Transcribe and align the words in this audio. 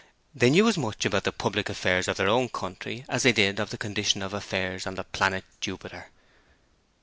They 0.33 0.49
knew 0.49 0.67
as 0.67 0.79
much 0.79 1.05
about 1.05 1.25
the 1.25 1.31
public 1.31 1.69
affairs 1.69 2.07
of 2.07 2.17
their 2.17 2.27
own 2.27 2.49
country 2.49 3.05
as 3.07 3.21
they 3.21 3.31
did 3.33 3.59
of 3.59 3.69
the 3.69 3.77
condition 3.77 4.23
of 4.23 4.33
affairs 4.33 4.87
in 4.87 4.95
the 4.95 5.03
planet 5.03 5.43
of 5.47 5.59
Jupiter. 5.59 6.09